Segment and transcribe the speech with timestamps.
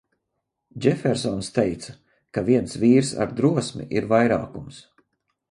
[0.85, 1.95] Džefersons teica,
[2.33, 4.83] ka viens vīrs ar drosmi ir vairākums.